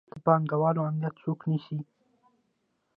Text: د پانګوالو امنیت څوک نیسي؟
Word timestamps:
د 0.11 0.13
پانګوالو 0.25 0.85
امنیت 0.89 1.15
څوک 1.23 1.39
نیسي؟ 1.49 1.77